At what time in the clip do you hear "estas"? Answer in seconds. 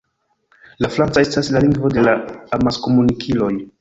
1.27-1.51